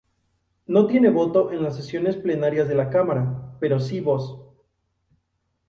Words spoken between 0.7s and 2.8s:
tiene voto en las sesiones plenarias de